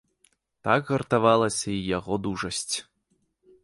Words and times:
Так 0.67 0.81
гартавалася 0.93 1.69
і 1.77 1.79
яго 1.97 2.13
дужасць. 2.29 2.75